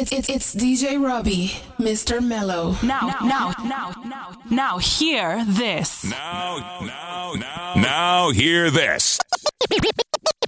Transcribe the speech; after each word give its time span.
It's, 0.00 0.12
it's, 0.12 0.28
it's 0.28 0.54
DJ 0.54 1.04
Robbie, 1.04 1.48
Mr. 1.76 2.24
Mellow. 2.24 2.76
Now, 2.84 3.18
now, 3.20 3.52
now, 3.64 3.92
now, 4.04 4.32
now, 4.48 4.78
hear 4.78 5.44
this. 5.44 6.04
Now, 6.04 6.78
now, 6.80 7.32
now, 7.32 7.74
now, 7.74 8.30
hear 8.30 8.70
this. 8.70 9.18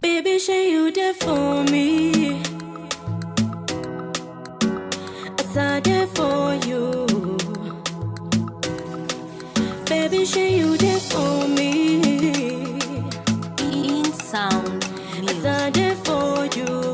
Baby, 0.00 0.38
say 0.38 0.70
you 0.70 0.92
there 0.92 1.14
for 1.14 1.64
me. 1.64 2.40
As 5.40 5.56
I 5.56 5.80
there 5.80 6.06
for 6.06 6.54
you. 6.64 7.06
Baby, 9.86 10.26
say 10.26 10.58
you 10.58 10.76
there 10.76 11.00
for 11.00 11.48
me. 11.48 11.98
In 13.58 14.04
sound. 14.12 14.84
As 15.28 15.44
I 15.44 15.70
there 15.70 15.96
for 15.96 16.46
you. 16.56 16.89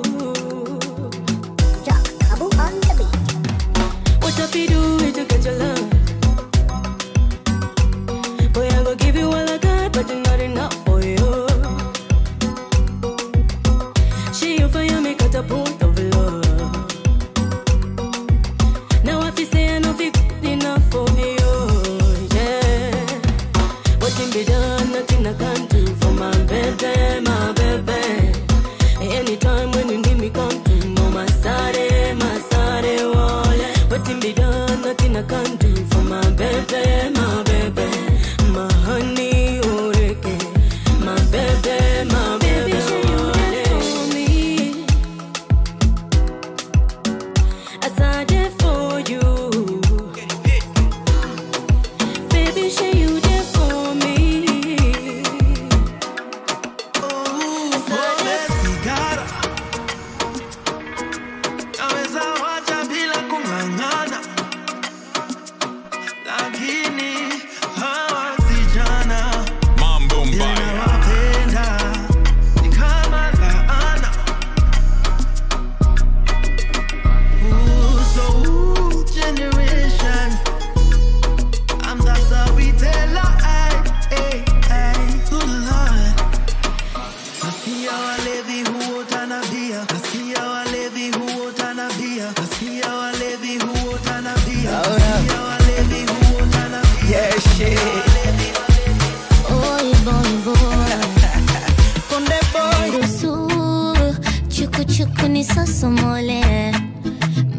kunisosomole 105.06 106.72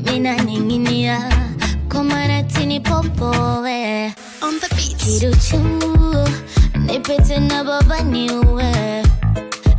mina 0.06 0.36
ninginia 0.44 1.32
komaratini 1.90 2.80
popowe. 2.80 4.14
Kidu 4.98 5.36
changu 5.36 6.30
nipete 6.86 7.40
na 7.40 7.64
baba 7.64 8.04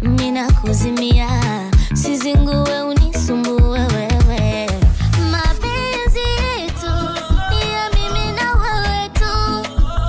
mina 0.02 0.52
kuzimia 0.52 1.28
sizinguwe 1.94 2.82
unisumbue 2.82 3.80
mapenzi 5.30 6.18
yetu 6.18 6.86
ya 7.72 7.90
mimi 7.94 8.32
na 8.32 8.52
wewe 8.52 9.08
tu 9.08 9.34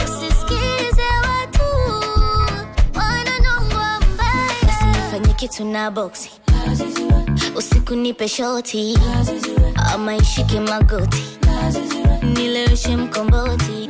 usisikize 0.04 1.08
watu 1.30 1.68
wananongwa 2.96 4.00
mbaya 4.14 5.34
kitu 5.34 5.66
na 5.66 5.92
boksi 5.92 6.30
kunipe 7.90 8.28
shoti. 8.28 8.98
Ama 9.94 10.16
ishike 10.16 10.60
magoti. 10.60 11.24
Nileweshe 12.22 12.96
mkomboti. 12.98 13.90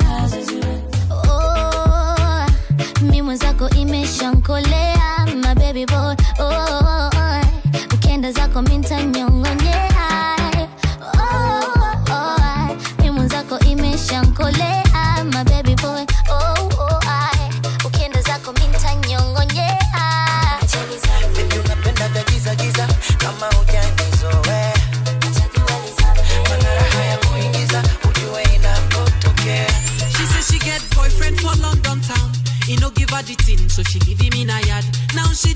Oh, 1.11 2.45
mi 3.01 3.21
mwenzako 3.21 3.69
imeshankolea 3.69 5.27
mabebi 5.43 5.85
boy. 5.85 6.15
Oh, 6.39 6.45
oh, 6.45 7.09
ukienda 7.93 8.31
zako 8.31 8.61
mintanyongonyea 8.61 10.35
oh, 11.01 12.13
oh, 12.13 12.75
mi 13.03 13.11
mwenzako 13.11 13.59
imeshankolea. 13.59 14.83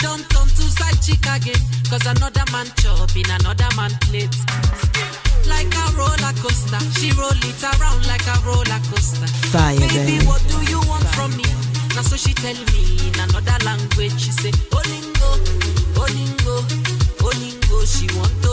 don't 0.03 0.28
turn 0.30 0.47
to 0.47 0.64
side 0.68 1.00
chick 1.02 1.24
again. 1.31 1.59
Cause 1.90 2.06
another 2.06 2.44
man 2.52 2.68
chop 2.75 3.16
in 3.16 3.25
another 3.40 3.72
man 3.80 3.91
plate. 4.06 4.36
Like 5.47 5.72
a 5.72 5.86
roller 5.96 6.34
coaster, 6.44 6.80
she 7.00 7.12
roll 7.16 7.31
it 7.31 7.64
around 7.64 8.03
like 8.08 8.25
a 8.28 8.36
roller 8.46 8.80
coaster. 8.92 9.28
Fire, 9.52 9.80
Baby, 9.80 10.19
baby. 10.19 10.25
what 10.28 10.44
do 10.52 10.59
you 10.72 10.80
want 10.88 11.03
Fire. 11.03 11.28
from 11.28 11.31
me? 11.38 11.47
Now 11.96 12.02
so 12.03 12.16
she 12.16 12.34
tell 12.34 12.56
me 12.75 12.84
in 13.08 13.16
another 13.19 13.58
language. 13.66 14.16
She 14.19 14.31
say, 14.31 14.52
Olingo, 14.75 15.30
Olingo, 16.00 16.56
Olingo. 17.24 17.78
She 17.84 18.08
want 18.18 18.31
to 18.44 18.53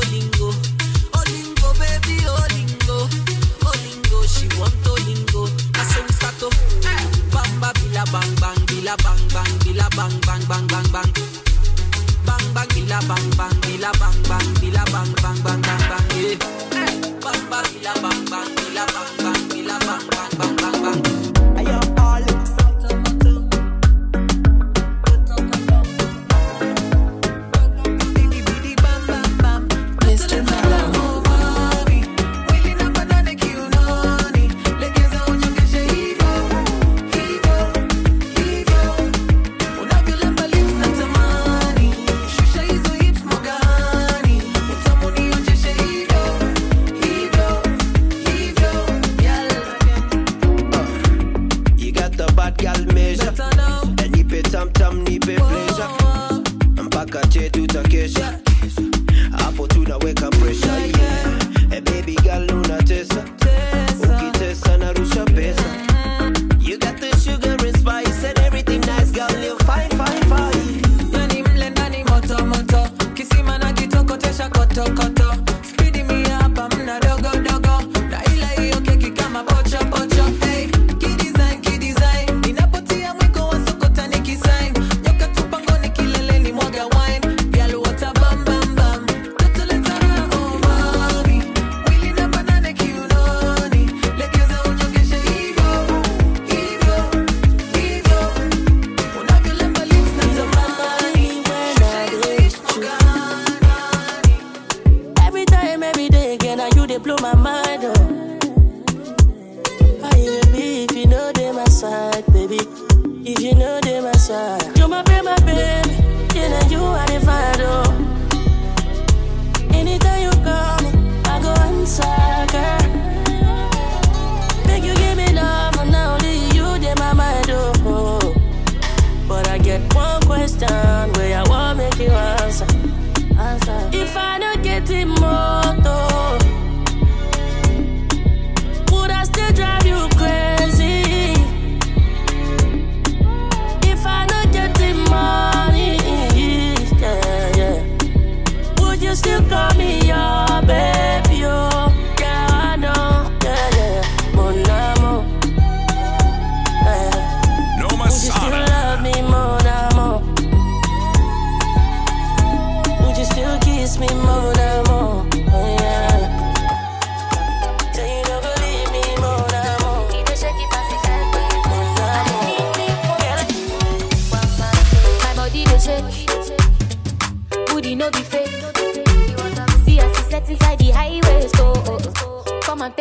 bang 13.98 14.22
bang. 14.28 14.49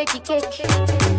Come 0.06 0.22
and 0.32 1.19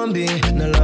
zombie. 0.00 0.40
No 0.54 0.79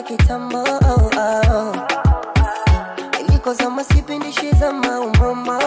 ya 0.00 0.06
kitambo 0.06 0.58
oh, 0.58 1.10
oh. 1.18 1.76
Nilikozama 3.22 3.84
sipendi 3.84 4.32
shiza 4.32 4.72
maumama 4.72 5.60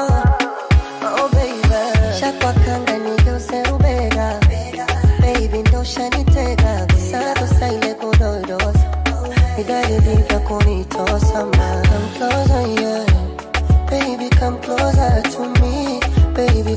Come 14.44 14.60
closer, 14.60 15.22
to 15.32 15.42
me. 15.62 16.00
Baby, 16.34 16.76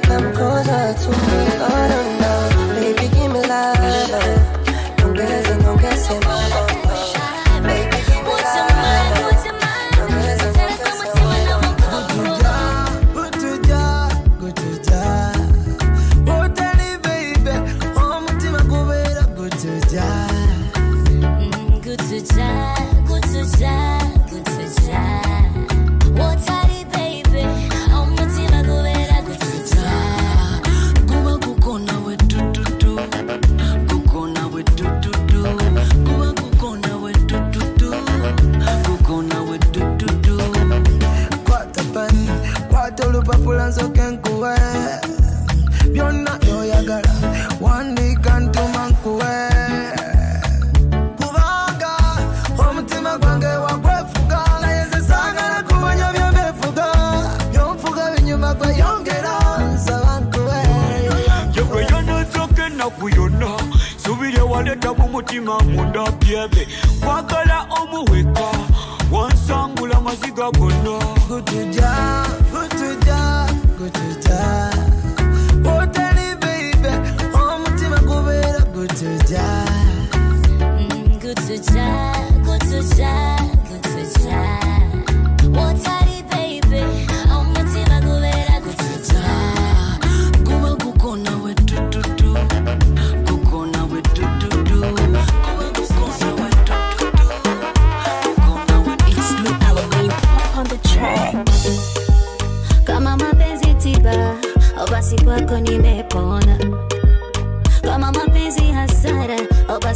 come 0.00 0.32
closer, 0.32 0.94
to 0.94 1.10
me. 1.10 1.44
Oh, 1.60 2.19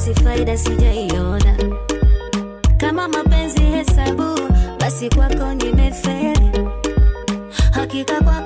basi 0.05 0.15
faida 0.25 0.57
sijaiona. 0.59 1.57
Kama 2.77 3.09
mapenzi 3.09 3.61
hesabu, 3.61 4.39
basi 4.81 5.09
kwako 5.09 5.55
nimeferi 5.55 6.51
hakika 7.73 8.21
kwako 8.21 8.44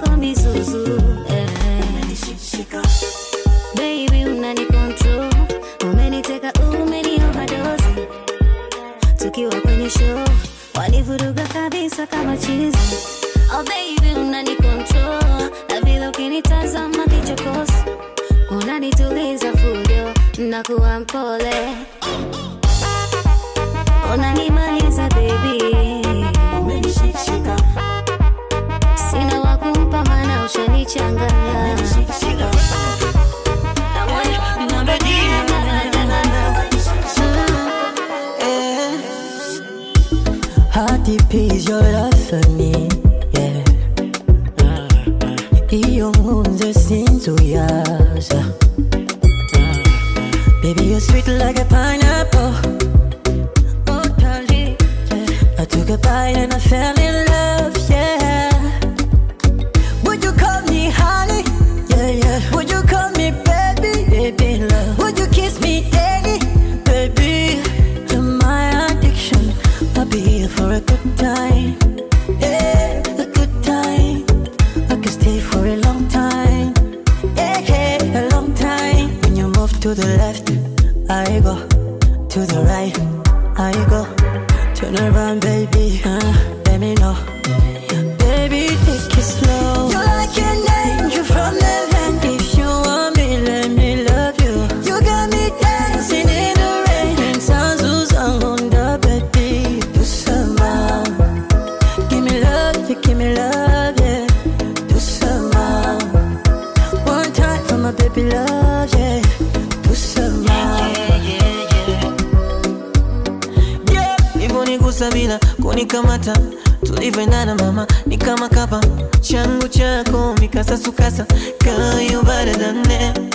Girl, 121.64 122.00
you 122.00 122.22
better 122.22 122.58
than 122.58 122.82
them. 122.82 123.30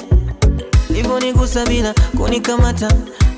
Nivonigusa 0.89 1.66
bila 1.66 1.94
kunikamata, 2.18 2.92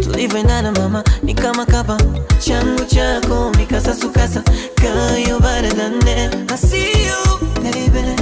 tulivyoendana 0.03 0.71
mama, 0.71 1.03
ni 1.23 1.33
kama 1.33 1.65
kapa 1.65 1.97
changu 2.39 2.85
chako 2.85 3.51
nikasasukasa. 3.57 4.43
Girl, 4.81 5.17
you 5.27 5.39
better 5.39 5.73
than 5.75 5.99
them. 5.99 6.47
I 6.49 6.55
see 6.55 7.05
you, 7.05 7.39
baby, 7.63 8.15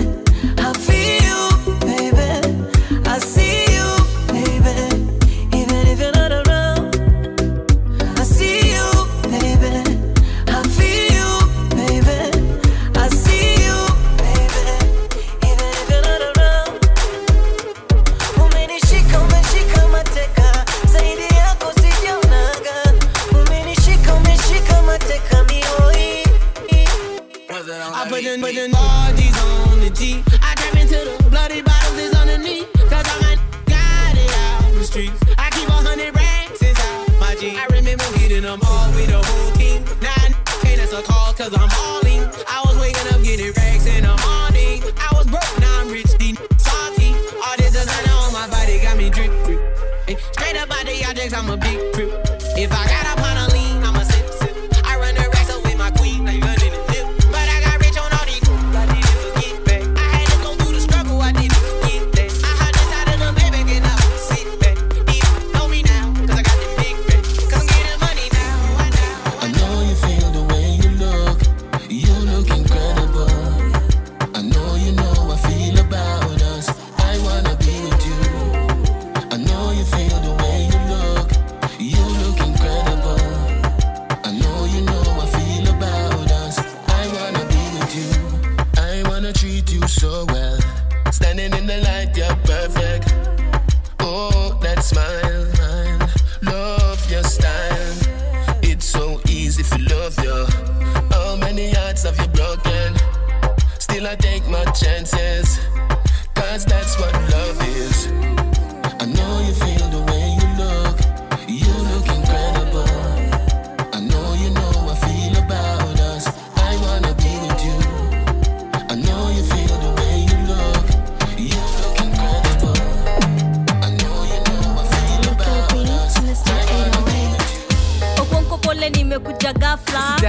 I 0.57 0.73
feel 0.73 1.23
you 1.23 1.52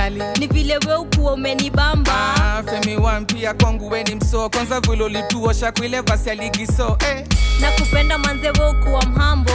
kali 0.05 0.23
ni 0.39 0.47
vile 0.47 0.79
we 0.89 0.97
ukuwa 0.97 1.33
umenibamba. 1.33 2.13
Ah, 2.37 2.63
femi 2.63 2.97
kwangu 3.55 3.89
we 3.91 4.03
ni 4.05 4.15
msoo. 4.15 4.49
Kwanza 4.49 4.81
vilolituosha 4.81 5.73
kwile 5.73 6.01
vasi 6.01 6.31
aligiso 6.31 6.99
eh. 7.11 7.27
na 7.61 7.71
kupenda 7.71 8.19
manze 8.19 8.51
we 8.51 8.69
ukuwa 8.71 9.03
mhambo 9.07 9.53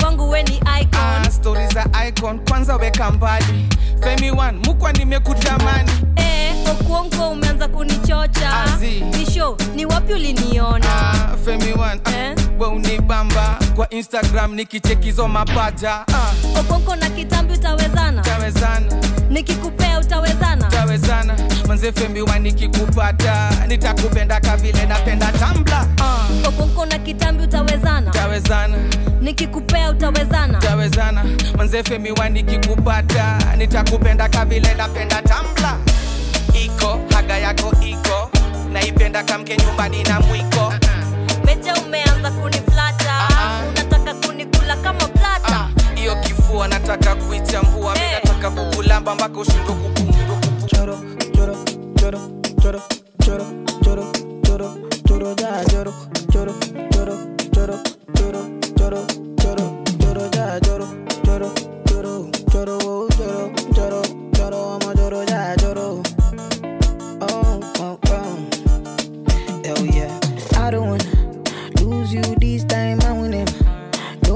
kwangu 0.00 0.30
we 0.30 0.42
ni 0.42 0.56
icon. 0.56 1.00
Ah, 1.00 1.30
stori 1.30 1.66
za 1.74 1.84
icon. 2.08 2.40
Kwanza 2.48 2.76
weka 2.76 3.10
mbali. 3.10 3.68
Femi 4.02 4.30
1 4.30 4.52
mukwa 4.66 4.92
nimekutamani 4.92 5.90
eh 6.16 6.31
kuongo 6.70 7.30
umeanza 7.30 7.68
kunichocha. 7.68 8.50
Tisho 9.10 9.56
ni 9.74 9.86
wapi 9.86 10.12
uliniona? 10.12 10.86
Ah, 10.88 11.36
ah 11.36 11.94
eh? 12.16 12.36
unibamba. 12.68 13.58
Kwa 13.76 13.90
instagram 13.90 14.54
nikichekizo 14.54 15.28
mapaja. 15.28 15.92
Ah. 15.94 16.60
okonko 16.60 16.96
na 16.96 17.10
kitambi 17.10 17.52
utawezana? 17.54 18.22
Nikikupea 19.30 19.98
utawezana? 19.98 20.70
Manze 21.68 21.92
femi 21.92 22.20
nikikupata 22.40 23.50
nitakupenda 23.68 24.40
kavile 24.40 24.86
napenda 24.86 25.32
tambla 25.32 25.86
ah. 26.02 26.48
okonko 26.48 26.86
na 26.86 26.98
kitambi 26.98 27.42
utawezana? 27.44 28.12
Nikikupea 29.20 29.90
utawezana? 29.90 30.60
Manze 31.56 31.82
femi 31.82 32.10
nikikupata 32.30 33.38
nitakupenda 33.56 34.28
kavile 34.28 34.74
napenda 34.74 35.22
tambla 35.22 35.76
iko 36.82 36.98
haga 37.14 37.38
yako 37.38 37.72
iko 37.86 38.30
naipenda 38.72 39.22
kamke 39.24 39.56
nyumbani 39.56 40.02
na 40.02 40.20
mwiko 40.20 40.72
meja 41.44 41.74
umeanza 41.74 42.30
kuniflata 42.30 43.28
unataka 43.68 44.14
kunikula 44.14 44.76
kama 44.76 45.08
plata 45.08 45.68
hiyo 45.94 46.16
kifua 46.16 46.68
nataka 46.68 47.14
kuichambua 47.14 47.94
mi 47.94 48.00
nataka 48.12 48.50
kukulamba 48.50 49.14
mpaka 49.14 49.38
ushindo 49.40 49.72
kupumua 49.74 50.40
choro 50.66 50.98
choro 51.36 51.56
choro 52.00 52.20
choro 52.60 52.80
choro 53.24 53.44
choro 53.82 53.82
choro 53.84 54.06
choro 54.44 54.74
choro 55.06 55.34
choro 55.34 55.34
choro 55.70 55.92
choro 56.32 56.54
choro 56.92 57.18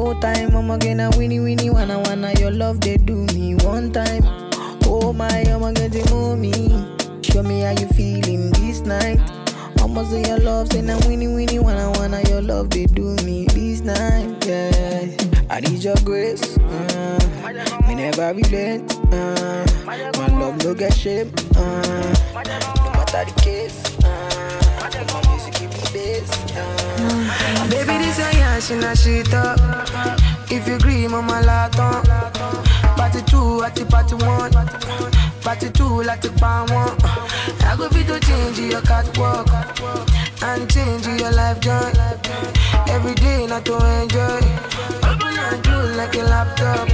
no 0.06 0.20
time 0.20 0.54
I'm 0.56 0.78
gonna 0.78 1.10
winnie 1.16 1.40
winnie 1.40 1.68
wanna 1.68 1.98
wanna 1.98 2.32
your 2.38 2.52
love 2.52 2.80
they 2.80 2.96
do 2.96 3.26
me 3.34 3.56
one 3.56 3.90
time 3.90 4.22
Oh 4.88 5.12
my, 5.12 5.26
I'ma 5.26 5.72
get 5.72 5.90
the 5.90 6.08
mommy. 6.10 6.52
Show 7.20 7.42
me 7.42 7.62
how 7.62 7.72
you 7.72 7.88
feeling 7.88 8.52
this 8.52 8.82
night. 8.82 9.18
I'ma 9.80 10.04
say 10.04 10.22
your 10.22 10.38
love, 10.38 10.72
say 10.72 10.80
now 10.80 10.96
winnie 11.08 11.26
winnie 11.26 11.58
wanna 11.58 11.90
wanna 11.98 12.22
your 12.28 12.40
love 12.40 12.70
they 12.70 12.86
do 12.86 13.16
me 13.24 13.46
this 13.46 13.80
night. 13.80 14.46
Yeah, 14.46 15.10
I 15.50 15.58
need 15.58 15.82
your 15.82 15.96
grace. 16.04 16.56
Uh, 16.56 17.82
me 17.88 17.96
never 17.96 18.32
relent. 18.32 18.94
Uh, 19.12 19.66
my 19.84 20.28
love 20.38 20.62
no 20.62 20.72
get 20.72 20.94
shame. 20.94 21.32
Uh, 21.56 22.14
no 22.32 22.92
matter 22.94 23.24
the 23.24 23.40
case. 23.42 23.82
Uh, 24.04 24.46
my 25.12 25.34
music 25.34 25.65
Uh, 25.98 27.68
Baby, 27.70 27.96
this 28.04 28.18
a 28.18 28.30
yash 28.36 28.70
in 28.70 28.84
a 28.84 28.94
shit 28.94 29.32
up. 29.32 29.58
If 30.50 30.68
you 30.68 30.74
agree, 30.74 31.08
mama 31.08 31.40
laton. 31.42 32.04
Party 32.96 33.22
two, 33.22 33.62
at 33.64 33.74
the 33.74 33.86
party 33.86 34.14
one. 34.16 34.52
Party 35.40 35.70
two, 35.70 36.02
like 36.02 36.20
the 36.20 36.30
pan 36.32 36.66
one. 36.74 36.96
I 37.64 37.76
go 37.78 37.88
fit 37.88 38.06
to 38.08 38.20
change 38.20 38.58
your 38.58 38.82
catwalk. 38.82 39.48
And 40.42 40.70
change 40.70 41.06
your 41.06 41.32
life 41.32 41.60
joy. 41.60 41.92
Every 42.88 43.14
day, 43.14 43.46
not 43.46 43.64
to 43.64 43.76
enjoy. 44.02 44.40
Open 45.02 45.38
and 45.38 45.64
close 45.64 45.96
like 45.96 46.14
a 46.14 46.22
laptop. 46.22 46.88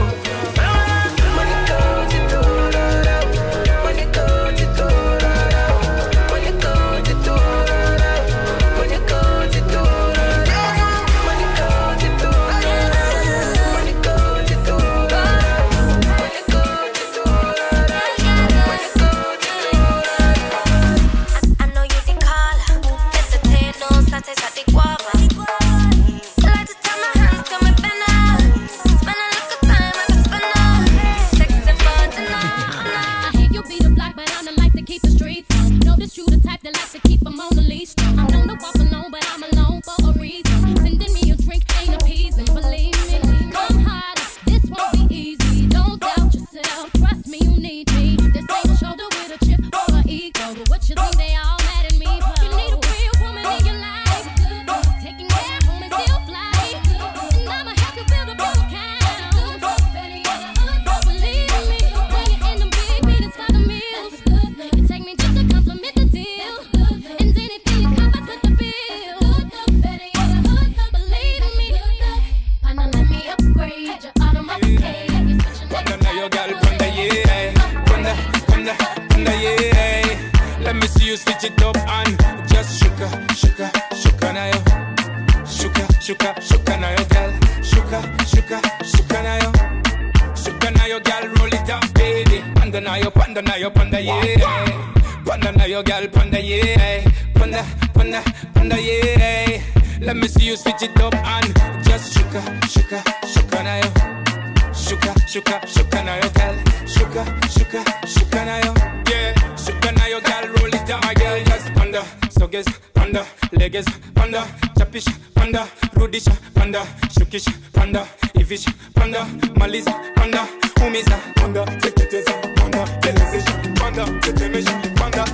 méchant, 121.04 121.20
panda, 121.36 121.64
c'est 121.82 121.94
que 121.94 122.02
t'es 122.02 122.22
ça, 122.22 122.32
panda, 122.56 122.84
elle 123.08 123.16
est 123.16 123.32
méchant, 123.32 123.74
panda, 123.76 124.04
c'est 124.22 124.34
t'es 124.34 124.48
méchant, 124.48 124.80
panda. 124.96 125.24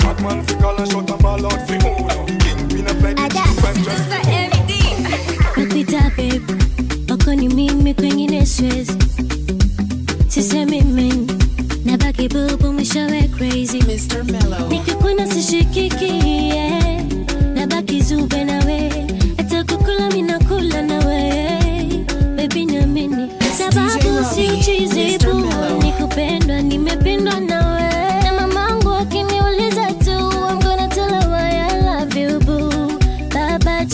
Batman, 0.00 0.42
Nakuita 5.56 6.10
babe, 6.16 6.52
mimi 7.54 7.94
kwengine 7.94 8.46
siwezi, 8.46 8.92
mimi 10.66 11.26
na 11.84 11.96
baki 11.96 12.28
bubu 12.28 12.72
mwishowe 12.72 13.28
crazy. 13.36 13.78
Mr. 13.78 14.24
Mellow, 14.24 14.68
nikikuna 14.68 15.26
sishikiki 15.26 16.04
yeah. 16.48 17.02
na 17.54 17.66
baki 17.66 18.02
zube 18.02 18.44
nawe, 18.44 18.90
hata 19.36 19.64
kukula 19.64 20.10
minakula 20.10 20.82
nawe, 20.82 21.32
baby 22.36 22.66
niamini 22.66 23.28
sababu 23.58 24.05
si 24.34 24.48
uchizibu 24.52 25.34
ni 25.82 25.92
kupendwa 25.92 26.62
nimependwa 26.62 27.40
nawe. 27.40 27.90
Na 28.24 28.32
mamangu 28.32 28.90
akiniuliza 28.92 29.86
tu 30.04 30.10
I'm 30.10 30.58
gonna 30.60 30.88
tell 30.88 31.08
her 31.08 31.28
why 31.28 31.50
I 31.70 31.80
love 31.80 32.16
you 32.20 32.38
boo. 32.40 32.98
Baba 33.34 33.84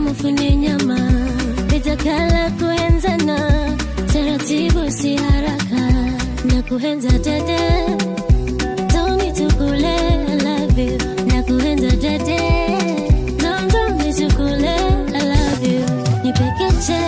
mufune 0.00 0.56
nyama. 0.56 0.98
Nitakala 1.72 2.50
kuenzana 2.50 3.38
taratibu 4.12 4.90
si 4.90 5.16
haraka. 5.16 5.80
Na 6.44 6.62
kuenza 6.62 7.18
dede 7.18 7.60
nipekeche 16.24 17.00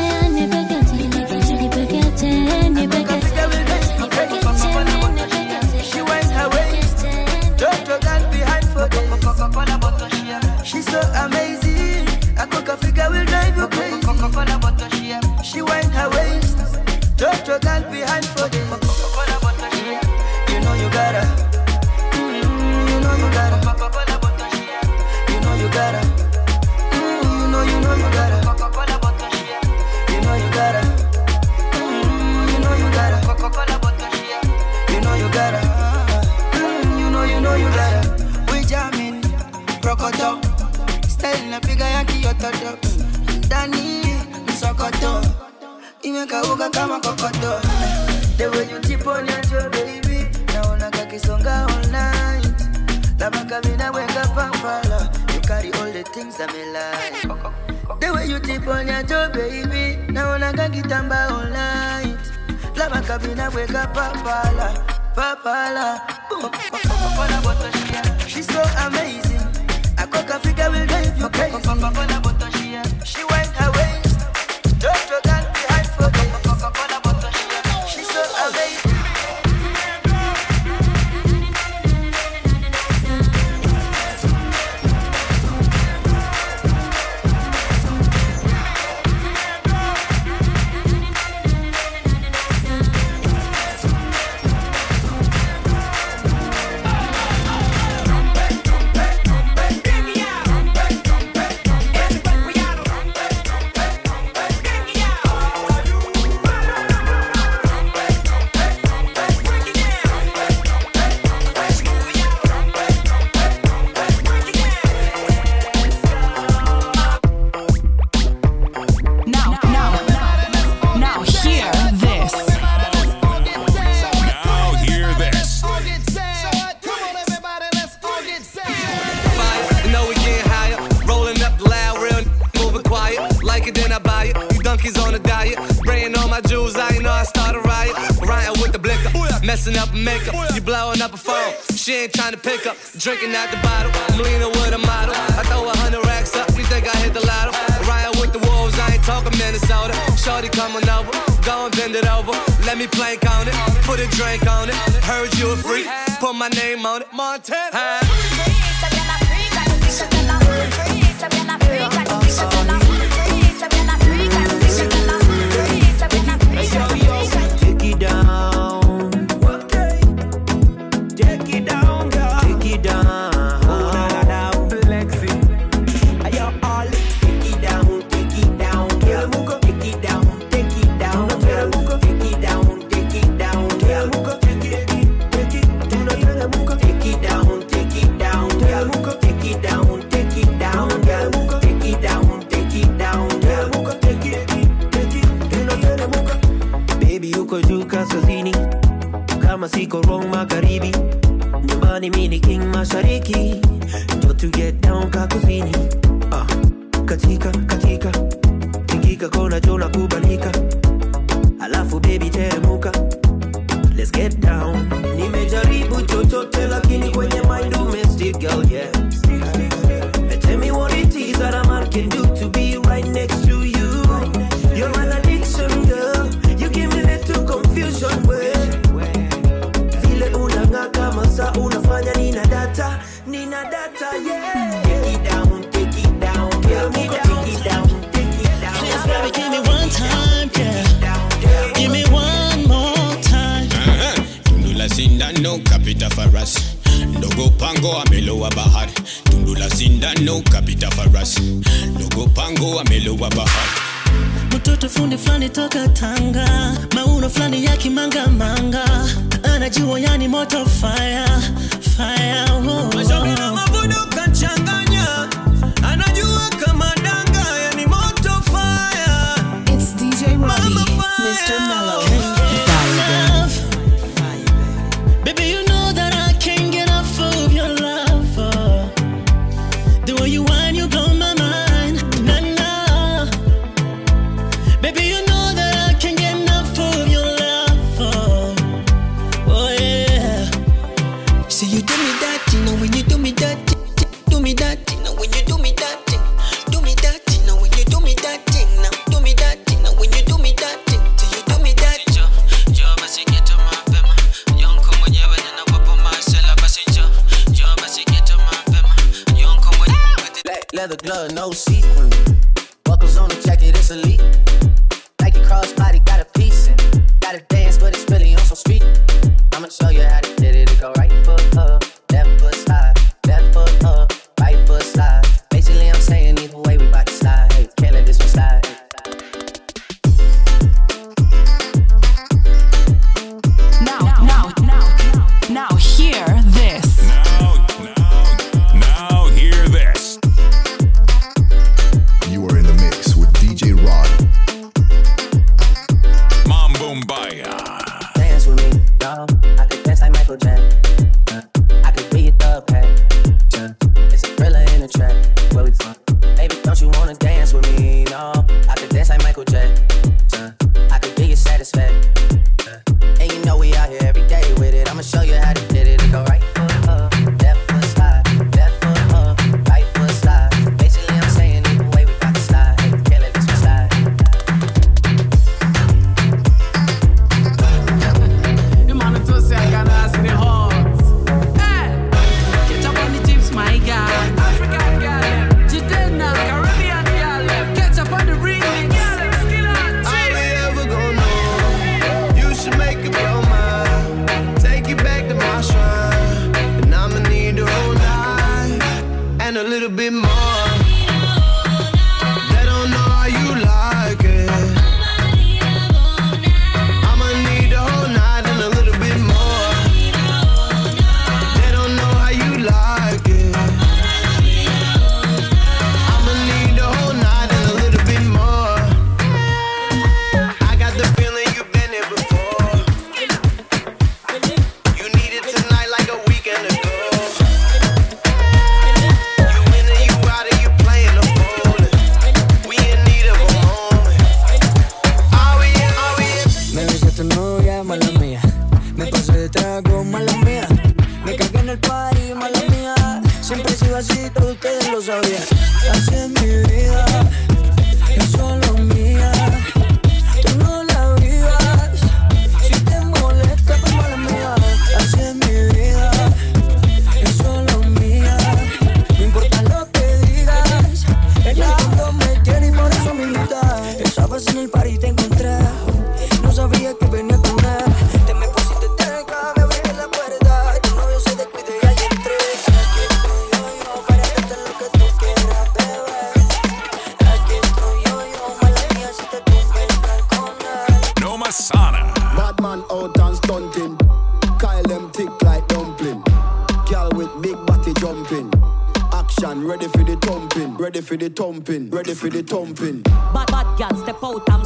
Ready 491.09 491.19
for 491.19 491.29
the 491.29 491.31
thumping, 491.31 491.91
ready 491.91 492.15
for 492.15 492.29
the 492.29 492.43
thumping. 492.43 493.03
Bad 493.03 493.47
bad 493.47 493.79
girl, 493.79 493.97
step 494.03 494.19
out, 494.25 494.43
I'm 494.51 494.65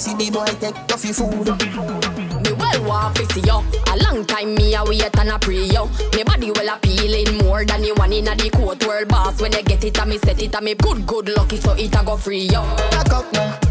see 0.00 0.14
the 0.14 0.30
boy 0.30 0.46
take 0.58 0.86
toffee 0.86 1.12
food. 1.12 1.46
Me 2.42 2.52
well 2.52 2.84
want 2.84 3.16
to 3.16 3.26
see 3.34 3.42
yo. 3.42 3.62
A 3.92 3.96
long 4.02 4.24
time 4.24 4.54
me 4.54 4.74
a 4.74 4.82
wait 4.84 5.16
and 5.18 5.28
a 5.28 5.38
pray 5.38 5.66
yo. 5.66 5.86
Me 6.16 6.22
body 6.24 6.50
well 6.50 6.74
appealing 6.74 7.36
more 7.38 7.64
than 7.64 7.84
you 7.84 7.94
one 7.94 8.12
in 8.12 8.26
a 8.26 8.34
the 8.34 8.48
court 8.50 8.84
world 8.86 9.08
boss. 9.08 9.40
When 9.40 9.50
they 9.52 9.62
get 9.62 9.84
it, 9.84 10.00
I 10.00 10.04
me 10.06 10.18
set 10.18 10.42
it, 10.42 10.56
I 10.56 10.60
me 10.60 10.74
good 10.74 11.06
good 11.06 11.28
lucky 11.28 11.58
so 11.58 11.72
it 11.72 11.94
a 11.94 12.04
go 12.04 12.16
free 12.16 12.46
yo. 12.46 12.62
Back 12.90 13.12
up 13.12 13.32
now. 13.32 13.69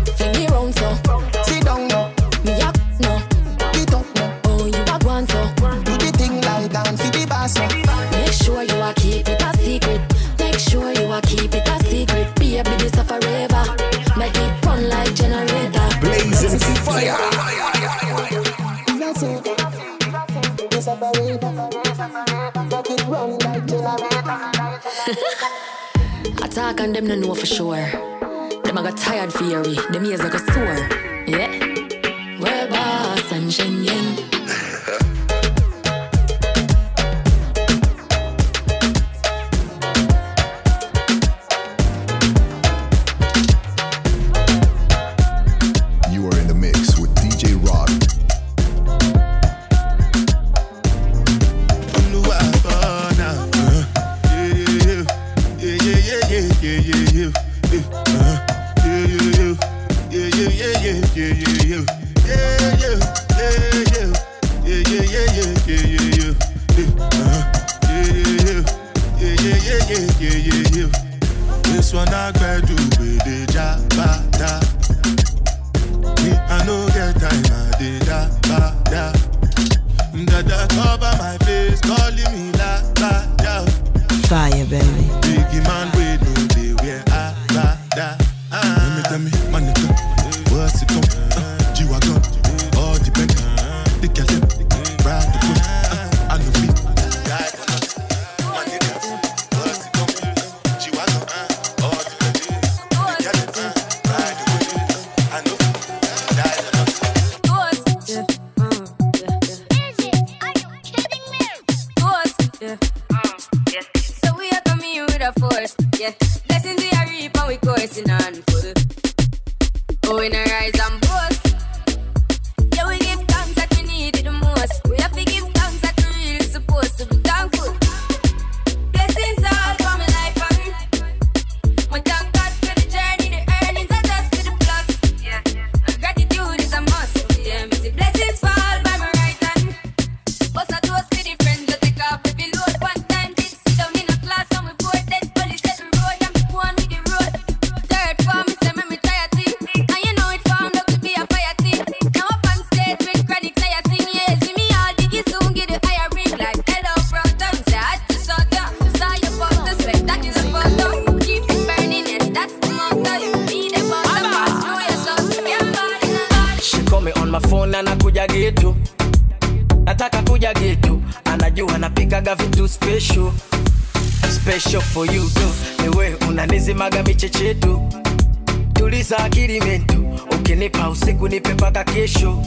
Tuliza 178.89 179.17
akili 179.17 179.61
mento, 179.61 179.95
ukinipa 180.35 180.89
usiku 180.89 181.27
nipe 181.27 181.53
paka 181.55 181.83
kesho, 181.83 182.41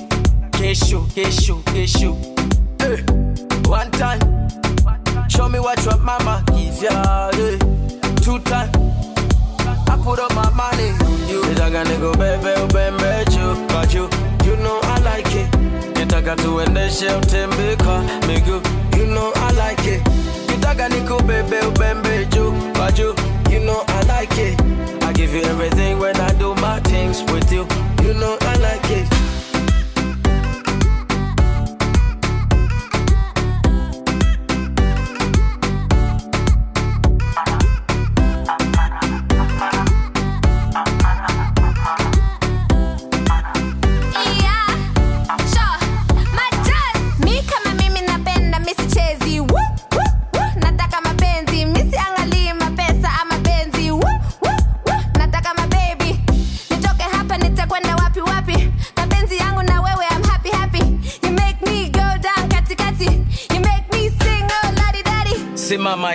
kesho, 0.51 1.01
kesho, 1.15 1.55
kesho. 1.75 2.17
Hey, 2.79 2.97
one 3.71 3.89
time, 3.93 4.19
show 5.29 5.49
me 5.49 5.61
what 5.61 5.79
your 5.85 5.97
mama 5.99 6.43
gives 6.49 6.83
ya. 6.83 7.31
Hey, 7.33 7.59
two 8.25 8.41
time, 8.41 8.71
I 9.87 9.97
put 10.03 10.19
up 10.19 10.35
my 10.35 10.51
money 10.51 10.89
you. 11.31 11.45
Nitaka 11.49 11.85
nikubebe 11.85 12.55
ubembe 12.65 13.25
juu 13.31 13.87
juu, 13.93 14.09
you 14.45 14.57
know 14.57 14.81
I 14.83 14.99
like 15.01 15.35
it. 15.37 15.47
Nitaka 15.99 16.37
tuendeshe 16.37 17.07
utembe 17.07 17.77
kwa 17.77 18.03
miguu, 18.27 18.61
you 18.99 19.07
know 19.07 19.33
I 19.37 19.53
like 19.53 19.95
it. 19.95 20.03
Nitaka 20.51 20.89
nikubebe 20.89 21.61
ubembe 21.61 22.27
juu 22.27 22.53
juu 22.97 23.15
you 23.53 23.61
know 23.61 23.85
I 23.87 24.03
like 24.05 24.33
it. 24.39 24.59
I 25.03 25.13
give 25.13 25.35
you 25.35 25.43
everything 25.43 25.99
when 25.99 26.17
I 26.17 26.33
do 26.39 26.55
my 26.55 26.81
things 26.81 27.23
with 27.31 27.53
you, 27.53 27.67
you 28.03 28.15
know 28.15 28.39
I 28.41 28.57
like 28.57 28.91
it. 28.91 29.22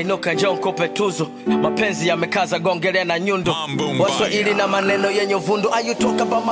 Inuka 0.01 0.33
njoo 0.33 0.53
nikupe 0.53 0.87
tuzo, 0.87 1.27
mapenzi 1.61 2.07
yamekaza 2.07 2.59
gongele 2.59 3.03
na 3.03 3.19
nyundo, 3.19 3.55
waswahili 3.99 4.53
na 4.53 4.67
maneno 4.67 5.11
yenye 5.11 5.35
uvundu. 5.35 5.69
Are 5.73 5.87
you 5.87 5.95
talk 5.95 6.21
about 6.21 6.45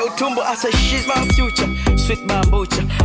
utumbo. 0.00 0.42
I 0.42 0.54
say 0.54 0.70
she's 0.70 1.06
my 1.06 1.26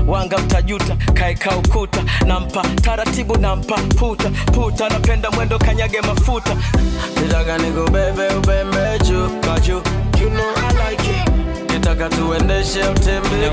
wanga 0.08 0.38
mtajuta, 0.38 0.96
kaeka 1.14 1.58
ukuta, 1.58 2.04
nampa. 2.26 2.62
Taratibu, 2.82 3.38
nampa. 3.38 3.76
Puta. 4.00 4.30
Puta, 4.54 4.89
napenda 4.89 5.32
mwendo 5.32 5.60
kanyage 5.60 6.02
mafuta, 6.02 6.56
nitaka 7.22 7.58
nikubebe 7.58 8.28
ubembe 8.36 9.00
juu. 9.08 9.30
Kwa 9.30 9.60
you 10.22 10.30
know 10.30 10.52
like 10.89 11.04
it, 11.12 11.76
tuendeshe 12.10 12.80
utembee 12.84 13.50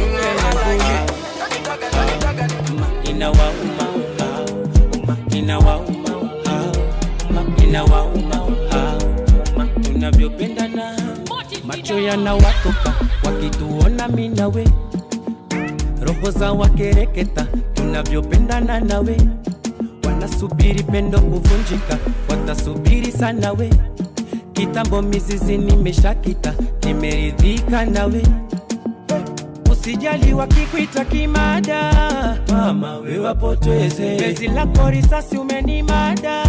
you 0.00 0.06
know 0.08 0.72
like 0.72 1.20
inawauma 3.10 3.89
inawauma 5.50 6.08
hauma 6.44 7.42
inawauma 7.64 8.36
hauma 8.70 9.66
tunavyopendana 9.82 10.96
macho 11.64 11.98
yanawatoka 12.00 12.94
wakituona 13.24 14.08
minawe 14.08 14.68
roho 16.02 16.30
za 16.30 16.52
wakereketa 16.52 17.46
tunavyopendana 17.74 18.80
nawe. 18.80 19.16
Wanasubiri 20.04 20.82
pendo 20.82 21.20
kuvunjika 21.20 21.98
watasubiri 22.28 23.12
sana 23.12 23.54
kitambo 24.52 25.02
mizizi 25.02 25.58
nimeshakita 25.58 26.54
nimeridhika 26.84 27.84
nawe 27.84 28.22
usijali 29.80 30.34
wakikwita 30.34 31.04
kimada, 31.04 31.92
mama 32.52 32.98
we 32.98 33.18
wapoteze. 33.18 34.16
Bezi 34.18 34.48
lako 34.48 34.90
risasi 34.90 35.38
umenimada, 35.38 36.42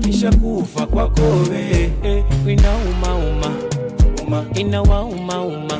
kisha 0.00 0.32
kufa 0.32 0.86
kwako 0.86 1.22
we. 1.50 1.60
Eh, 1.60 1.90
eh, 2.04 2.24
inauma 2.46 3.14
uma 3.14 3.52
uma, 4.26 4.44
inawauma 4.54 5.42
uma 5.42 5.76
uma. 5.76 5.78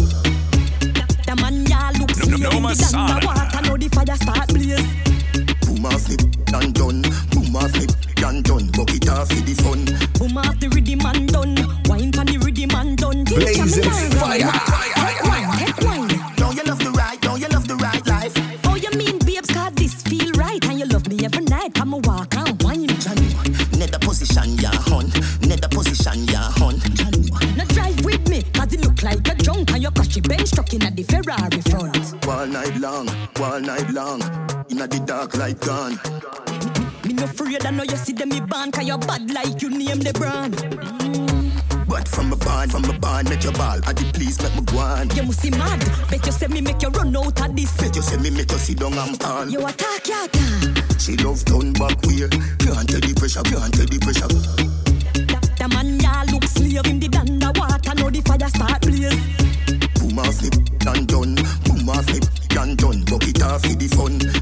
The 0.00 0.20
pressure. 0.22 1.22
The 1.26 1.36
man 1.42 1.66
ya 1.66 1.90
look 1.98 2.10
No, 2.28 2.36
no, 2.36 2.50
no, 2.50 2.50
the 2.50 2.60
Masada. 2.60 3.26
water, 3.26 3.60
now 3.62 3.76
the 3.76 3.88
fire 3.88 4.16
start 4.16 4.48
blaze. 4.48 4.86
Boom 5.66 5.86
off 5.86 6.02
flip 6.02 6.22
and 6.54 6.74
done. 6.74 7.02
Boom 7.30 7.56
off 7.56 7.70
flip 7.70 7.90
and 8.24 8.44
done. 8.44 8.66
Bucket 8.72 9.08
off 9.10 9.28
for 9.28 9.42
the 9.42 9.54
fun. 9.62 9.84
Boom 10.18 10.38
off 10.38 10.58
the 10.60 10.68
rhythm 10.68 11.06
and 11.06 11.28
done. 11.32 11.54
Wine 11.86 12.12
pan 12.12 12.26
the 12.26 12.38
rhythm 12.38 12.70
and 12.76 12.96
done. 12.98 13.24
Blazing 13.24 13.90
fire. 14.18 14.52
Night 32.48 32.76
long, 32.76 33.08
all 33.40 33.60
night 33.60 33.90
long. 33.90 34.20
Inna 34.68 34.86
the 34.86 35.02
dark 35.06 35.36
light 35.36 35.60
gone. 35.60 35.98
Me 37.04 37.14
no 37.14 37.24
afraid, 37.24 37.64
I 37.64 37.70
know 37.70 37.84
you 37.84 37.96
see 37.96 38.12
them 38.12 38.30
me 38.30 38.40
band. 38.40 38.72
Cause 38.72 38.86
you 38.86 38.98
bad 38.98 39.32
like 39.32 39.60
you 39.62 39.70
name 39.70 40.00
the 40.00 40.12
brand. 40.12 40.56
But 41.88 42.08
from 42.08 42.32
a 42.32 42.36
barn, 42.36 42.70
from 42.70 42.84
a 42.84 42.98
barn, 42.98 43.28
make 43.28 43.44
your 43.44 43.52
ball. 43.52 43.80
I 43.86 43.92
did 43.92 44.14
please 44.14 44.40
make 44.42 44.54
me 44.54 44.62
go 44.62 44.78
on. 44.78 45.10
You 45.10 45.22
must 45.24 45.42
be 45.42 45.50
mad. 45.50 45.80
Bet 46.10 46.24
you 46.26 46.32
say 46.32 46.46
me 46.48 46.60
make 46.60 46.82
you 46.82 46.88
run 46.90 47.16
out 47.16 47.40
of 47.40 47.56
this. 47.56 47.76
Bet 47.76 47.96
you 47.96 48.02
say 48.02 48.16
me 48.18 48.30
make 48.30 48.50
you 48.50 48.58
sit 48.58 48.78
down 48.78 48.94
and 48.94 49.20
fall. 49.20 49.48
You 49.48 49.66
attack, 49.66 50.06
you 50.08 50.24
attack. 50.24 51.00
She 51.00 51.16
love 51.16 51.44
turn 51.44 51.72
back 51.74 52.00
way. 52.04 52.28
Can't 52.60 52.88
take 52.88 53.04
the 53.04 53.14
pressure, 53.16 53.42
can't 53.42 53.72
take 53.74 53.90
the 53.90 53.98
pressure. 54.00 54.28
The 55.58 55.68
man 55.68 55.98
ya 56.00 56.24
look 56.32 56.44
slave 56.44 56.86
in 56.86 57.00
the 57.00 57.08
underwater. 57.18 57.94
Now 57.94 58.10
the 58.10 58.20
fire 58.22 58.48
start 58.48 58.82
blaze. 58.82 59.16
Boom 60.00 60.18
off 60.18 60.34
flip 60.36 60.54
and 60.86 61.06
done. 61.08 61.34
Boom 61.64 61.88
off 61.88 62.04
flip 62.04 62.37
and 62.58 62.76
done. 62.76 63.02
Bucket 63.04 63.42
off 63.42 63.62
for 63.62 63.74
the 63.74 63.88
fun. 63.88 64.37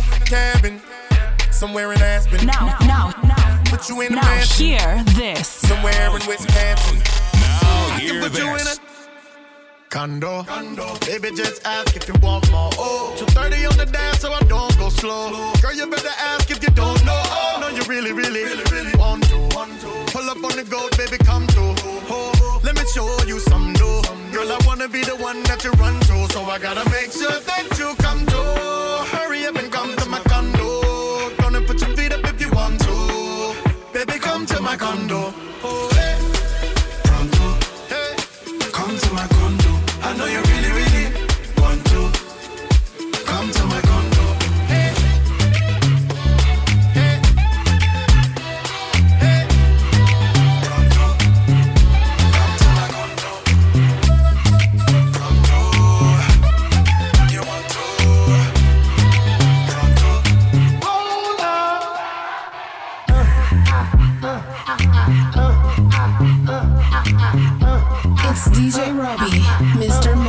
You 0.00 0.12
in 0.12 0.22
a 0.22 0.24
log 0.24 0.26
cabin, 0.26 0.80
somewhere 1.50 1.92
in 1.92 2.00
Aspen. 2.00 2.46
Now, 2.46 2.76
now, 2.80 3.12
now, 3.24 3.62
put 3.66 3.88
you 3.88 4.00
in 4.02 4.12
a 4.12 4.16
now 4.16 4.22
mansion, 4.22 4.66
hear 4.66 5.04
this. 5.16 5.48
somewhere 5.48 6.06
in 6.06 6.26
Wisconsin. 6.26 6.98
Now 7.34 7.60
I 7.62 7.96
can 7.98 8.00
hear 8.00 8.22
put 8.22 8.38
you 8.38 8.48
in 8.50 8.58
this. 8.58 8.78
a 8.78 8.89
Condo. 9.90 10.44
condo. 10.44 10.86
Baby, 11.00 11.34
just 11.34 11.66
ask 11.66 11.96
if 11.96 12.06
you 12.06 12.14
want 12.22 12.48
more. 12.52 12.70
Oh, 12.78 13.12
230 13.18 13.66
on 13.66 13.76
the 13.76 13.86
dance, 13.86 14.20
so 14.20 14.32
I 14.32 14.38
don't 14.44 14.70
go 14.78 14.88
slow. 14.88 15.52
Girl, 15.60 15.74
you 15.74 15.84
better 15.90 16.14
ask 16.16 16.48
if 16.48 16.62
you 16.62 16.70
don't 16.70 17.04
know. 17.04 17.20
Oh, 17.26 17.58
no, 17.60 17.68
you 17.68 17.82
really, 17.88 18.12
really, 18.12 18.44
really, 18.44 18.62
really 18.70 18.96
want 18.96 19.24
to. 19.24 19.36
Pull 20.14 20.30
up 20.30 20.36
on 20.36 20.54
the 20.54 20.64
goat, 20.70 20.96
baby, 20.96 21.18
come 21.18 21.44
through. 21.48 21.74
Oh, 22.08 22.60
let 22.62 22.76
me 22.76 22.82
show 22.94 23.04
you 23.26 23.40
some 23.40 23.72
dough. 23.72 24.02
Girl, 24.32 24.50
I 24.52 24.58
wanna 24.64 24.88
be 24.88 25.02
the 25.02 25.16
one 25.16 25.42
that 25.44 25.64
you 25.64 25.72
run 25.72 25.98
to, 26.06 26.32
so 26.32 26.44
I 26.44 26.60
gotta 26.60 26.88
make 26.90 27.10
sure 27.10 27.40
that 27.50 27.66
you 27.76 27.92
come 27.98 28.24
to. 28.26 28.42
Hurry 29.16 29.44
up 29.46 29.56
and 29.56 29.72
come 29.72 29.96
to 29.96 30.08
my 30.08 30.20
condo. 30.20 31.34
Gonna 31.42 31.62
put 31.62 31.80
your 31.80 31.96
feet 31.96 32.12
up 32.12 32.24
if 32.24 32.40
you 32.40 32.48
want 32.50 32.80
to. 32.86 33.56
Baby, 33.92 34.20
come 34.20 34.46
to 34.46 34.62
my 34.62 34.76
condo. 34.76 35.34
Oh, 35.64 35.99
I 40.10 40.16
know 40.16 40.26
you're 40.26 40.42
real. 40.42 40.59
DJ 68.48 68.96
Robbie, 68.96 69.40
Mr. 69.76 70.19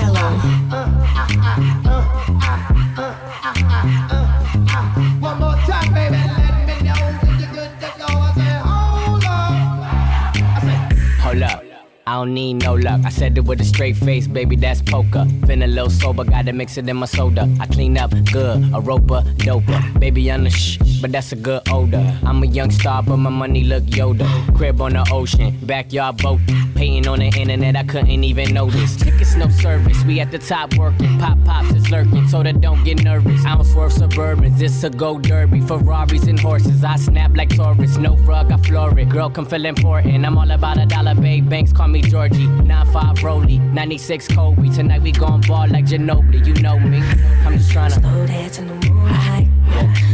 I 12.07 12.13
don't 12.13 12.33
need 12.33 12.63
no 12.63 12.73
luck. 12.73 13.01
I 13.05 13.09
said 13.09 13.37
it 13.37 13.45
with 13.45 13.61
a 13.61 13.63
straight 13.63 13.95
face, 13.95 14.27
baby, 14.27 14.55
that's 14.55 14.81
poker. 14.81 15.25
Been 15.45 15.61
a 15.61 15.67
little 15.67 15.89
sober, 15.89 16.23
gotta 16.23 16.51
mix 16.51 16.77
it 16.77 16.89
in 16.89 16.97
my 16.97 17.05
soda. 17.05 17.47
I 17.59 17.67
clean 17.67 17.97
up 17.97 18.11
good, 18.31 18.73
a 18.73 18.79
roper, 18.79 19.21
doper. 19.37 19.99
Baby, 19.99 20.31
I'm 20.31 20.43
the 20.43 20.49
shh, 20.49 20.77
but 20.99 21.11
that's 21.11 21.31
a 21.31 21.35
good 21.35 21.61
odor. 21.69 22.17
I'm 22.23 22.41
a 22.41 22.47
young 22.47 22.71
star, 22.71 23.03
but 23.03 23.17
my 23.17 23.29
money 23.29 23.63
look 23.63 23.83
Yoda. 23.83 24.27
Crib 24.57 24.81
on 24.81 24.93
the 24.93 25.07
ocean, 25.11 25.57
backyard 25.63 26.17
boat. 26.17 26.39
Paying 26.75 27.07
on 27.07 27.19
the 27.19 27.25
internet, 27.25 27.75
I 27.75 27.83
couldn't 27.83 28.23
even 28.23 28.53
notice. 28.53 28.95
Tickets, 28.95 29.35
no 29.35 29.47
service, 29.49 30.03
we 30.03 30.19
at 30.19 30.31
the 30.31 30.39
top 30.39 30.73
working. 30.75 31.19
Pop 31.19 31.37
pops 31.45 31.71
is 31.75 31.91
lurking, 31.91 32.27
so 32.27 32.41
that 32.41 32.61
don't 32.61 32.83
get 32.83 33.03
nervous. 33.03 33.45
I 33.45 33.53
don't 33.53 33.63
swerve 33.63 33.91
suburbans, 33.91 34.59
it's 34.59 34.83
a 34.83 34.89
go 34.89 35.19
derby. 35.19 35.61
Ferraris 35.61 36.23
and 36.23 36.39
horses, 36.39 36.83
I 36.83 36.95
snap 36.95 37.37
like 37.37 37.55
Taurus. 37.55 37.97
No 37.97 38.15
rug, 38.17 38.51
I 38.51 38.57
floor 38.57 38.97
it. 38.97 39.09
Girl, 39.09 39.29
come 39.29 39.45
feel 39.45 39.65
important. 39.65 40.25
I'm 40.25 40.35
all 40.37 40.49
about 40.49 40.79
a 40.79 40.87
dollar, 40.87 41.13
babe. 41.13 41.47
Banks 41.47 41.71
call 41.71 41.90
me 41.91 42.01
Georgie. 42.01 42.47
9-5 42.47 43.23
Rolly, 43.23 43.59
96 43.59 44.29
Kobe. 44.29 44.69
Tonight 44.69 45.01
we 45.01 45.11
gon' 45.11 45.41
ball 45.41 45.67
like 45.67 45.85
Ginobili, 45.85 46.45
you 46.45 46.53
know 46.61 46.79
me. 46.79 47.01
I'm 47.45 47.57
just 47.57 47.71
tryna 47.71 47.99
Slow 47.99 48.25
dance 48.25 48.59
in 48.59 48.67
the 48.67 48.89
moonlight. 48.89 49.47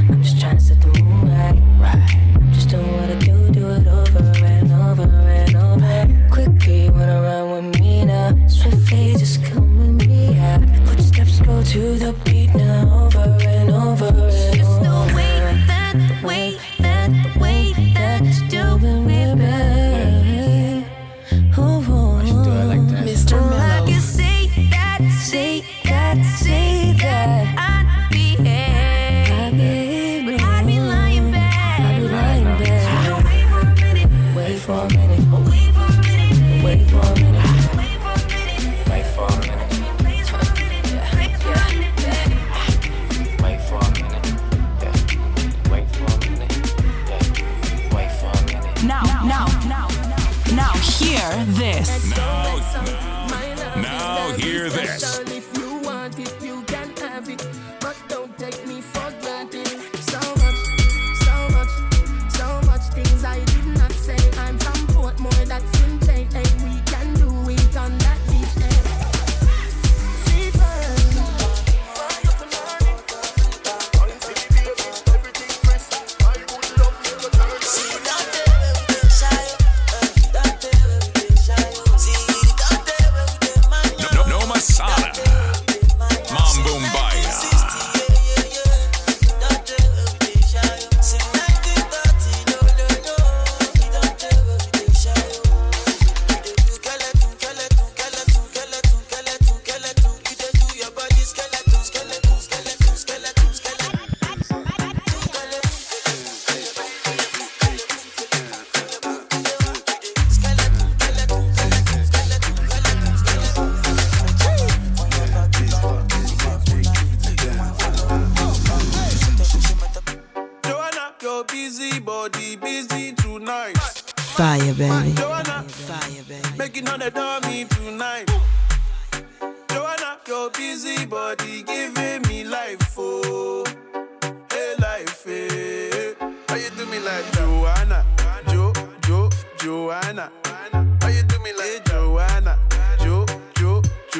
I'm 0.10 0.24
just 0.24 0.40
trying 0.40 0.58
to 0.58 0.64
set 0.64 0.82
the 0.82 0.88
mood 0.88 1.30
right. 1.30 1.62
I'm 2.36 2.52
just 2.52 2.70
doing 2.70 2.92
what 2.94 3.10
I 3.10 3.16
do, 3.20 3.52
do 3.52 3.70
it 3.70 3.88
over 3.88 4.46
and 4.46 4.72
over 4.72 5.04
and 5.04 5.56
over. 5.56 6.30
Quickly 6.32 6.90
wanna 6.90 7.22
run 7.22 7.72
with 7.72 7.80
me 7.80 8.06
now. 8.06 8.36
Swiftly 8.48 9.16
just 9.18 9.44
come 9.46 9.78
with 9.78 10.08
me. 10.08 10.34
Yeah. 10.34 10.86
Footsteps 10.86 11.42
go 11.42 11.62
to 11.62 11.98
the 11.98 12.14
beat 12.26 12.54
now, 12.56 13.06
over 13.06 13.38
and 13.42 13.70
over 13.70 14.08
and 14.08 14.47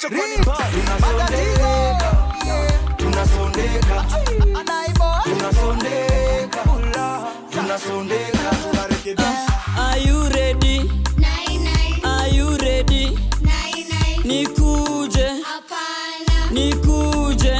Tuko 0.00 0.16
tupa 0.36 0.56
chokoni. 0.56 0.76
Tunasondeka, 2.96 2.96
tunasondeka. 2.96 4.04
Tunasondeka, 5.24 6.62
tunasondeka. 7.50 8.50
Tunarekebisha. 8.62 9.46
Are 9.78 9.98
you 9.98 10.28
ready? 10.30 10.90
Are 12.04 12.28
you 12.28 12.56
ready? 12.58 13.18
Nikuje. 14.24 15.28
Nikuje. 16.50 17.54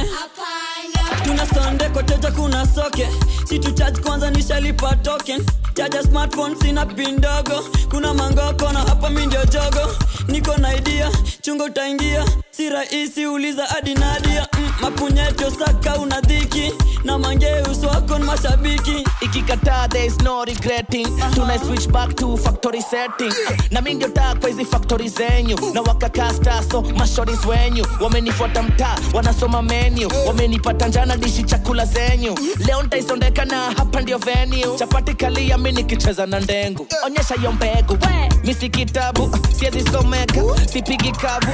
Tuna 1.23 1.45
sonde 1.45 1.89
koteja 1.89 2.31
kuna 2.31 2.65
soke 2.67 3.07
si 3.45 3.59
tu 3.59 3.71
charge 3.71 4.01
kwanza 4.01 4.29
nishalipa 4.31 4.95
token 4.95 5.45
chaja 5.73 6.03
smartphone 6.03 6.55
sina 6.55 6.85
pin 6.85 7.17
ndogo 7.17 7.63
kuna 7.89 8.13
mangoko 8.13 8.71
na 8.71 8.79
hapa 8.79 9.09
mindiojogo 9.09 9.69
ndio 9.69 9.81
jogo 9.81 9.95
niko 10.31 10.57
na 10.57 10.73
idea 10.75 11.11
chungo 11.41 11.63
utaingia 11.63 12.25
si 12.51 12.69
rahisi 12.69 13.25
uliza 13.25 13.65
hadi 13.65 13.93
nadia. 13.93 14.47
mm, 14.53 14.60
mapunyeto 14.81 15.51
saka 15.51 15.95
una 15.99 16.21
dhiki 16.21 16.73
na 17.03 17.17
mangeus 17.17 17.83
wako 17.83 18.17
ni 18.19 18.25
mashabiki. 18.25 19.03
Ikikataa 19.21 19.87
there 19.89 20.05
is 20.05 20.17
no 20.21 20.43
regretting. 20.45 21.07
Tuna 21.33 21.57
switch 21.59 21.87
back 21.89 22.15
to 22.15 22.37
factory 22.37 22.81
setting. 22.81 23.33
Na 23.71 23.81
mi 23.81 23.93
ndio 23.93 24.07
taa 24.07 24.35
kwa 24.35 24.49
hizi 24.49 24.65
factory 24.65 25.09
zenyu. 25.09 25.57
Na 25.73 25.81
wakakasta 25.81 26.63
so 26.71 26.81
mashoris 26.81 27.45
wenyu 27.45 27.85
wamenifuata 28.01 28.63
mtaa 28.63 28.95
wanasoma 29.13 29.61
menu. 29.61 30.09
Wamenipata 30.27 30.87
njana 30.87 31.17
dishi 31.17 31.43
chakula 31.43 31.85
zenyu. 31.85 32.37
Leo 32.67 32.83
ntaisondeka 32.83 33.45
na 33.45 33.57
hapa 33.71 34.01
ndio 34.01 34.17
venue. 34.17 34.77
Chapati 34.79 35.13
kalia 35.13 35.57
mi 35.57 35.71
nikicheza 35.71 36.25
na 36.25 36.39
ndengu. 36.39 36.87
Onyesha 37.05 37.35
hiyo 37.35 37.51
mbegu. 37.51 37.97
Misi 38.43 38.69
kitabu 38.69 39.37
siezi 39.59 39.91
someka. 39.91 40.41
Sipigi 40.73 41.11
kavu 41.11 41.51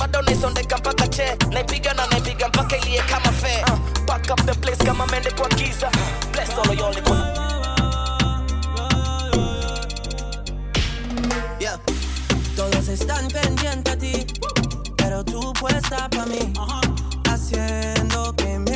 but 0.00 0.12
don't 0.12 0.26
listen, 0.26 0.54
they 0.54 0.62
can 0.62 0.80
pack 0.80 1.00
a 1.00 1.08
chair. 1.08 1.36
They 1.52 1.62
bigger 1.64 1.92
than 1.94 2.08
they 2.10 2.20
bigger, 2.20 2.48
pack 2.50 2.72
a 2.72 2.88
year, 2.88 3.02
come 3.02 3.22
fair. 3.34 3.62
Pack 4.06 4.30
up 4.30 4.40
the 4.46 4.54
place, 4.62 4.78
come 4.78 5.02
a 5.02 5.06
man, 5.06 5.22
they 5.22 5.30
put 5.30 5.54
Giza. 5.58 5.90
Bless 6.32 6.56
all 6.56 6.70
of 6.70 6.78
y'all, 6.78 6.92
they. 6.92 7.02
Yeah. 11.60 11.76
Todos 12.56 12.88
están 12.88 13.28
pendientes 13.28 13.92
a 13.92 13.96
ti, 13.98 14.26
pero 14.96 15.22
tú 15.22 15.52
puestas 15.60 16.08
para 16.08 16.24
mí, 16.24 16.50
haciendo 17.28 18.34
que 18.36 18.58
me 18.58 18.69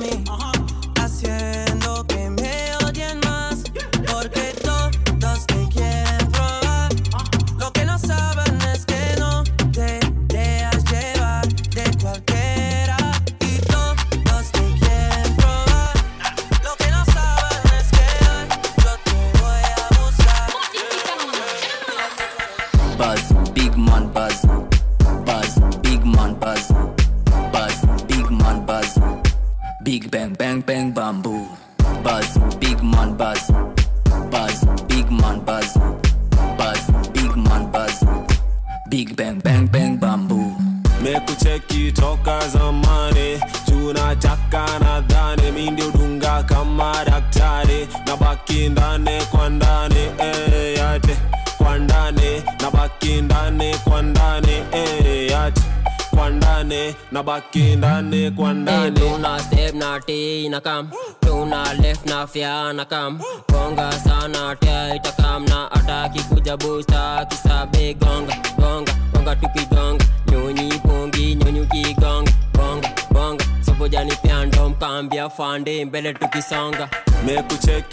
puesta 0.00 0.29
kam 62.90 63.18
gonga 63.52 63.92
sana 64.04 64.56
tia 64.60 64.98
na 65.48 65.70
ataki 65.76 66.20
kuja 66.28 66.56
busta 66.56 67.26
kisabe 67.30 67.94
gonga 67.94 68.34
gonga 68.58 68.92
gonga 69.12 69.36
tukigonga 69.36 70.04
nyonyi 70.30 70.68
pongi 70.86 71.34
nyonyi 71.34 71.60
ukigonga 71.60 72.32
gonga 72.56 72.88
gonga. 73.12 73.44
Sobojani 73.66 74.12
pyando 74.22 74.68
mkambia 74.68 75.30
fande 75.30 75.84
mbele 75.84 76.14
tukisonga 76.14 76.88
mekucheki 77.26 77.89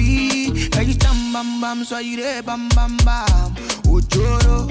be, 0.00 0.48
you 0.82 0.94
tam 0.94 1.32
bam 1.32 1.60
bam, 1.60 1.84
so 1.84 1.98
you 1.98 2.16
dey 2.16 2.40
bam 2.44 2.68
bam 2.70 2.96
bam. 3.04 3.54
Ojoro, 3.92 4.66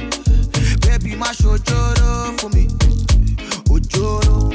baby, 0.81 1.15
my 1.15 1.27
ojoro 1.27 2.39
for 2.39 2.49
me. 2.49 2.67
Ojoro, 3.69 4.49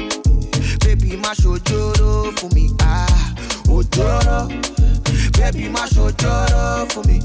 baby, 0.83 1.15
my 1.17 1.33
ojoro 1.51 2.37
for 2.39 2.49
me. 2.55 2.69
Ah, 2.81 3.33
ojoro, 3.67 4.49
baby, 5.37 5.69
my 5.69 5.87
ojoro 5.87 6.91
for 6.91 7.03
me. 7.07 7.19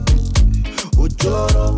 Ojoro, 1.02 1.76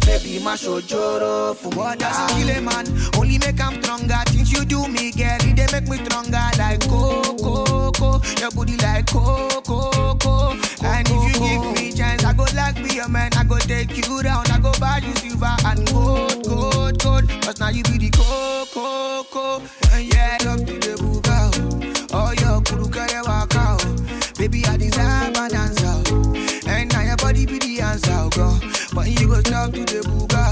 baby, 0.00 0.38
my 0.42 0.54
ojoro 0.56 1.54
for. 1.56 1.70
What 1.70 2.00
it 2.02 2.12
kill 2.34 2.50
a 2.50 2.60
man? 2.60 2.86
Only 3.16 3.38
make 3.38 3.60
I'm 3.60 3.82
stronger. 3.82 4.18
Things 4.26 4.52
you 4.52 4.64
do 4.64 4.86
me, 4.88 5.12
girl, 5.12 5.38
they 5.40 5.66
make 5.72 5.88
me 5.88 5.96
stronger. 6.04 6.46
Like 6.58 6.80
coco, 6.88 7.92
coco, 7.92 8.20
your 8.40 8.50
booty 8.50 8.76
like 8.78 9.06
coco, 9.06 9.60
coco. 9.62 10.50
And 10.82 11.06
if 11.08 11.34
you 11.34 11.40
give 11.40 11.74
me 11.74 11.92
chance, 11.92 12.24
I 12.24 12.32
go 12.32 12.44
like 12.54 12.76
be 12.76 12.94
your 12.96 13.08
man. 13.08 13.30
I 13.36 13.44
go 13.44 13.58
take 13.58 13.96
you 13.96 14.22
down. 14.22 14.46
I 14.50 14.58
go 14.60 14.72
buy 14.80 14.98
you 15.04 15.14
silver 15.16 15.56
and 15.66 15.86
gold, 15.92 16.44
gold, 16.46 16.98
gold. 17.02 17.28
Cause 17.42 17.60
now 17.60 17.68
you 17.70 17.82
be 17.84 17.98
the 17.98 18.10
coco, 18.10 19.24
coco. 19.24 19.62
And 19.92 20.12
yeah, 20.12 20.38
love 20.44 20.64
to 20.66 20.72
the 20.74 20.94
buga. 21.00 22.08
oh. 22.12 22.32
Your 22.40 22.60
kuru 22.62 22.88
waka. 22.88 23.76
oh. 23.80 23.96
Baby, 24.38 24.64
I 24.66 24.76
deserve 24.76 25.36
an 25.36 25.54
answer. 25.54 26.68
And 26.68 26.90
now 26.92 27.02
your 27.02 27.16
body 27.16 27.44
be 27.46 27.58
the 27.58 27.80
answer, 27.82 28.28
girl. 28.34 28.58
But 29.00 29.18
you 29.18 29.28
go 29.28 29.40
talk 29.40 29.72
to 29.72 29.80
the 29.80 30.00
buga. 30.04 30.44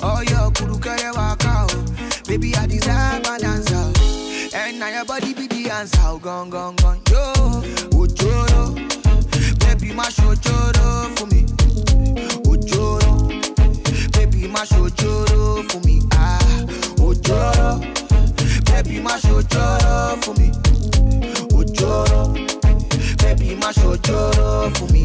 oh. 0.00 0.16
Oh, 0.16 0.20
your 0.22 0.50
kuru 0.52 0.78
kare 0.78 1.12
waka. 1.12 1.66
oh. 1.68 1.84
Baby, 2.26 2.54
I 2.56 2.64
an 2.64 3.44
answer. 3.44 3.74
oh. 3.76 4.48
And 4.54 4.78
now 4.78 4.88
your 4.88 5.04
body 5.04 5.34
be 5.34 5.46
the 5.48 5.68
answer, 5.70 5.98
oh, 6.04 6.18
gone, 6.18 6.48
gone. 6.48 6.76
Yo, 7.10 7.20
ojoro. 7.92 8.74
Baby, 9.60 9.92
my 9.92 10.04
ojoro 10.24 11.18
for 11.18 11.26
me. 11.26 11.44
Ojoro. 12.48 13.28
Baby, 14.14 14.48
my 14.48 14.64
ojoro 14.64 15.70
for 15.70 15.80
me. 15.86 16.00
Ah, 16.14 16.38
ojoro. 17.04 17.80
Baby, 18.64 19.00
my 19.00 19.18
ojoro 19.28 20.24
for 20.24 20.32
me. 20.40 20.50
Ojoro. 21.52 22.32
Baby, 23.18 23.54
my 23.56 23.72
ojoro 23.72 24.74
for 24.74 24.90
me. 24.90 25.03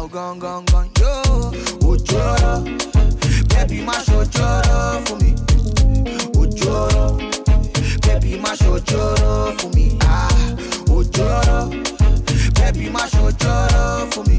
o 0.00 0.08
gangan 0.08 0.64
gan 0.72 0.88
yo. 0.98 1.12
Ojoro, 1.84 2.64
baby 3.52 3.82
má 3.82 3.96
ṣojoro 4.06 5.00
fún 5.04 5.18
mi. 5.20 5.30
Ojoro, 6.40 7.18
baby 8.06 8.38
má 8.42 8.52
ṣojoro 8.56 9.52
fún 9.58 9.70
mi. 9.74 9.86
Ah, 10.04 10.28
ojoro, 10.96 11.68
baby 12.58 12.88
má 12.90 13.04
ṣojoro 13.12 14.06
fún 14.12 14.24
mi. 14.28 14.29